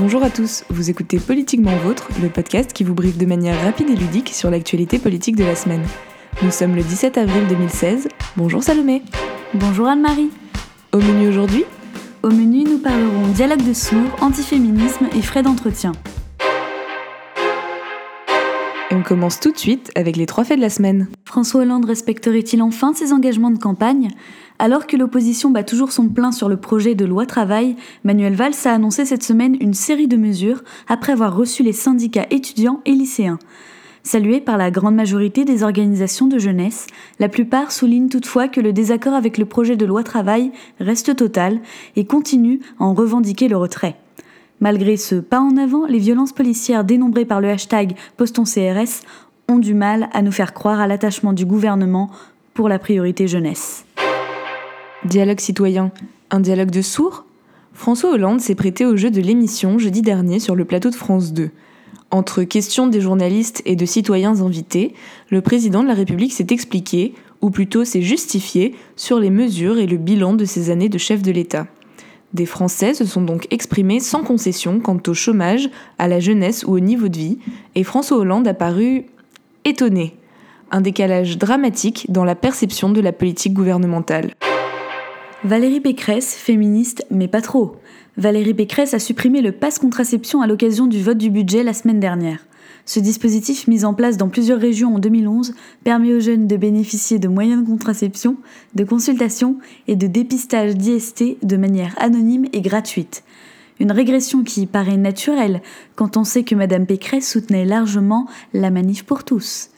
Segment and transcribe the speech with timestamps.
[0.00, 3.90] Bonjour à tous, vous écoutez Politiquement Vôtre, le podcast qui vous briefe de manière rapide
[3.90, 5.82] et ludique sur l'actualité politique de la semaine.
[6.42, 8.08] Nous sommes le 17 avril 2016.
[8.34, 9.02] Bonjour Salomé.
[9.52, 10.30] Bonjour Anne-Marie.
[10.92, 11.64] Au menu aujourd'hui?
[12.22, 15.92] Au menu, nous parlerons dialogue de sourds, antiféminisme et frais d'entretien.
[18.92, 21.06] On commence tout de suite avec les trois faits de la semaine.
[21.24, 24.08] François Hollande respecterait-il enfin ses engagements de campagne?
[24.58, 28.54] Alors que l'opposition bat toujours son plein sur le projet de loi travail, Manuel Valls
[28.64, 32.90] a annoncé cette semaine une série de mesures après avoir reçu les syndicats étudiants et
[32.90, 33.38] lycéens.
[34.02, 36.88] Salués par la grande majorité des organisations de jeunesse,
[37.20, 41.60] la plupart soulignent toutefois que le désaccord avec le projet de loi travail reste total
[41.94, 43.96] et continuent à en revendiquer le retrait.
[44.60, 49.02] Malgré ce pas en avant, les violences policières dénombrées par le hashtag PostonCRS
[49.48, 52.10] ont du mal à nous faire croire à l'attachement du gouvernement
[52.52, 53.86] pour la priorité jeunesse.
[55.06, 55.92] Dialogue citoyen,
[56.30, 57.24] un dialogue de sourds?
[57.72, 61.32] François Hollande s'est prêté au jeu de l'émission jeudi dernier sur le plateau de France
[61.32, 61.50] 2.
[62.10, 64.92] Entre questions des journalistes et de citoyens invités,
[65.30, 69.86] le président de la République s'est expliqué, ou plutôt s'est justifié, sur les mesures et
[69.86, 71.66] le bilan de ses années de chef de l'État.
[72.32, 76.72] Des Français se sont donc exprimés sans concession quant au chômage, à la jeunesse ou
[76.72, 77.38] au niveau de vie,
[77.74, 79.06] et François Hollande a paru
[79.64, 80.16] étonné.
[80.70, 84.30] Un décalage dramatique dans la perception de la politique gouvernementale.
[85.42, 87.76] Valérie Pécresse, féministe, mais pas trop.
[88.16, 91.98] Valérie Pécresse a supprimé le passe contraception à l'occasion du vote du budget la semaine
[91.98, 92.46] dernière.
[92.84, 97.18] Ce dispositif, mis en place dans plusieurs régions en 2011, permet aux jeunes de bénéficier
[97.18, 98.36] de moyens de contraception,
[98.74, 103.22] de consultation et de dépistage d'IST de manière anonyme et gratuite.
[103.80, 105.62] Une régression qui paraît naturelle
[105.96, 109.70] quand on sait que Madame Pécresse soutenait largement la manif pour tous.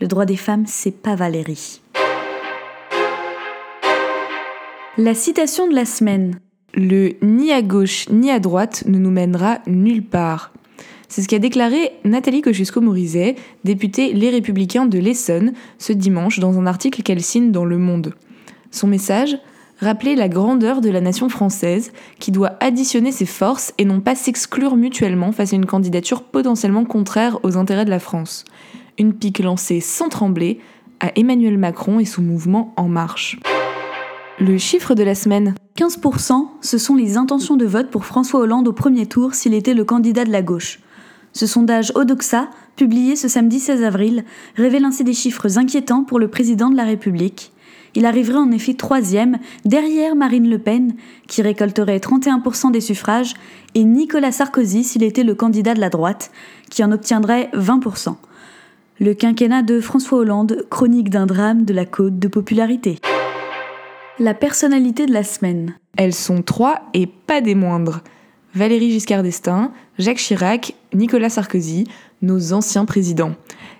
[0.00, 1.82] Le droit des femmes, c'est pas Valérie.
[4.96, 6.40] La citation de la semaine.
[6.74, 10.52] Le ni à gauche ni à droite ne nous mènera nulle part.
[11.10, 16.66] C'est ce qu'a déclaré Nathalie Kosciusko-Morizet, députée Les Républicains de l'Essonne, ce dimanche dans un
[16.66, 18.14] article qu'elle signe dans Le Monde.
[18.70, 19.36] Son message
[19.80, 24.14] Rappeler la grandeur de la nation française, qui doit additionner ses forces et non pas
[24.14, 28.44] s'exclure mutuellement face à une candidature potentiellement contraire aux intérêts de la France.
[28.96, 30.60] Une pique lancée sans trembler
[31.00, 33.40] à Emmanuel Macron et son mouvement En Marche.
[34.38, 38.68] Le chiffre de la semaine 15%, ce sont les intentions de vote pour François Hollande
[38.68, 40.78] au premier tour s'il était le candidat de la gauche.
[41.32, 44.24] Ce sondage Odoxa, publié ce samedi 16 avril,
[44.56, 47.52] révèle ainsi des chiffres inquiétants pour le président de la République.
[47.94, 50.94] Il arriverait en effet troisième, derrière Marine Le Pen,
[51.26, 53.34] qui récolterait 31% des suffrages,
[53.74, 56.30] et Nicolas Sarkozy s'il était le candidat de la droite,
[56.70, 58.14] qui en obtiendrait 20%.
[59.00, 62.98] Le quinquennat de François Hollande, chronique d'un drame de la côte de popularité.
[64.18, 65.74] La personnalité de la semaine.
[65.96, 68.02] Elles sont trois et pas des moindres.
[68.52, 71.84] Valérie Giscard d'Estaing, Jacques Chirac, Nicolas Sarkozy,
[72.20, 73.36] nos anciens présidents.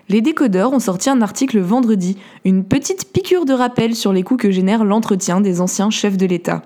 [0.07, 4.37] Les décodeurs ont sorti un article vendredi, une petite piqûre de rappel sur les coûts
[4.37, 6.61] que génère l'entretien des anciens chefs de l'État.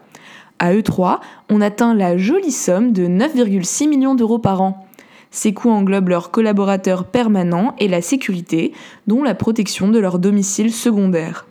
[0.60, 4.86] À eux trois, on atteint la jolie somme de 9,6 millions d'euros par an.
[5.32, 8.72] Ces coûts englobent leurs collaborateurs permanents et la sécurité,
[9.08, 11.48] dont la protection de leur domicile secondaire.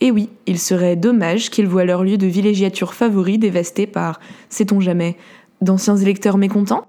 [0.00, 4.80] Et oui, il serait dommage qu'ils voient leur lieu de villégiature favori dévasté par, sait-on
[4.80, 5.16] jamais,
[5.62, 6.84] d'anciens électeurs mécontents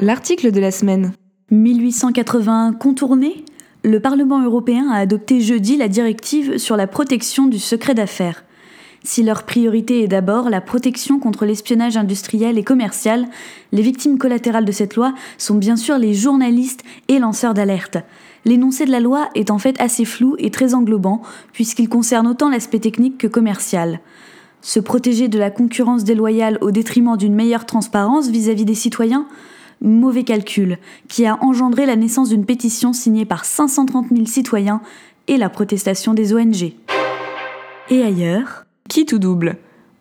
[0.00, 1.12] L'article de la semaine.
[1.50, 3.44] 1881 contourné
[3.84, 8.44] Le Parlement européen a adopté jeudi la directive sur la protection du secret d'affaires.
[9.04, 13.26] Si leur priorité est d'abord la protection contre l'espionnage industriel et commercial,
[13.72, 17.98] les victimes collatérales de cette loi sont bien sûr les journalistes et lanceurs d'alerte.
[18.44, 21.20] L'énoncé de la loi est en fait assez flou et très englobant,
[21.52, 24.00] puisqu'il concerne autant l'aspect technique que commercial.
[24.64, 29.26] Se protéger de la concurrence déloyale au détriment d'une meilleure transparence vis-à-vis des citoyens?
[29.80, 30.78] Mauvais calcul,
[31.08, 34.80] qui a engendré la naissance d'une pétition signée par 530 000 citoyens
[35.26, 36.74] et la protestation des ONG.
[37.90, 38.64] Et ailleurs?
[38.88, 39.56] Qui tout double?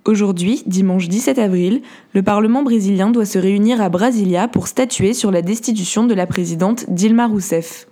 [0.06, 1.82] Aujourd'hui, dimanche 17 avril,
[2.14, 6.28] le Parlement brésilien doit se réunir à Brasilia pour statuer sur la destitution de la
[6.28, 7.88] présidente Dilma Rousseff.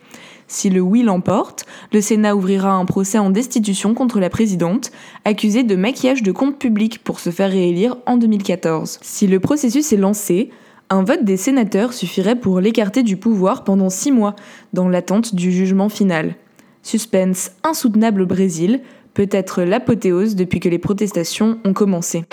[0.50, 4.92] Si le oui l'emporte, le Sénat ouvrira un procès en destitution contre la présidente,
[5.24, 8.98] accusée de maquillage de comptes publics pour se faire réélire en 2014.
[9.04, 10.50] Si le processus est lancé,
[10.90, 14.36] un vote des sénateurs suffirait pour l'écarter du pouvoir pendant six mois,
[14.74, 16.34] dans l'attente du jugement final.
[16.82, 18.82] Suspense insoutenable au Brésil,
[19.14, 22.24] peut-être l'apothéose depuis que les protestations ont commencé.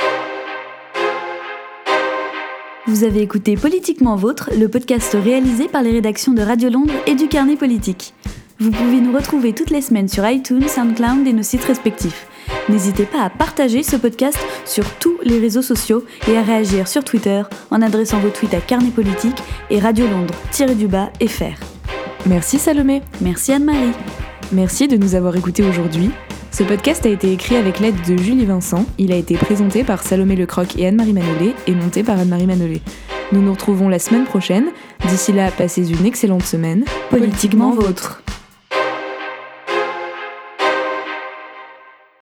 [2.88, 7.16] Vous avez écouté Politiquement Vôtre, le podcast réalisé par les rédactions de Radio Londres et
[7.16, 8.14] du Carnet Politique.
[8.60, 12.28] Vous pouvez nous retrouver toutes les semaines sur iTunes, SoundCloud et nos sites respectifs.
[12.68, 17.02] N'hésitez pas à partager ce podcast sur tous les réseaux sociaux et à réagir sur
[17.02, 17.42] Twitter
[17.72, 21.60] en adressant vos tweets à Carnet Politique et Radio Londres-du-bas FR.
[22.26, 23.02] Merci Salomé.
[23.20, 23.94] Merci Anne-Marie.
[24.52, 26.12] Merci de nous avoir écoutés aujourd'hui.
[26.56, 28.86] Ce podcast a été écrit avec l'aide de Julie Vincent.
[28.96, 32.80] Il a été présenté par Salomé Lecroc et Anne-Marie Manolé et monté par Anne-Marie Manolé.
[33.32, 34.68] Nous nous retrouvons la semaine prochaine.
[35.06, 36.86] D'ici là, passez une excellente semaine.
[37.10, 38.22] Politiquement vôtre.